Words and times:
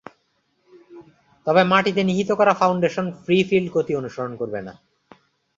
তবে 1.47 1.61
মাটিতে 1.63 2.01
নিহিত 2.03 2.29
করা 2.31 2.53
ফাউন্ডেশন 2.53 3.05
ফ্রি-ফিল্ড 3.23 3.69
গতি 3.71 3.93
অনুসরণ 3.95 4.33
করবে 4.35 4.59
না। 4.61 4.73